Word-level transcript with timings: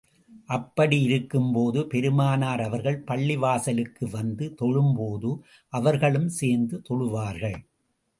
அப்படி 0.45 1.01
இருக்கும் 1.01 1.51
போது, 1.51 1.87
பெருமானார் 1.87 2.61
அவர்கள் 2.61 2.97
பள்ளிவாசலுக்கு 3.07 4.09
வந்து 4.11 4.53
தொழும் 4.53 4.95
போது, 4.95 5.31
அவர்களும் 5.73 6.29
சேர்ந்து 6.29 6.81
தொழுவார்கள். 6.89 7.59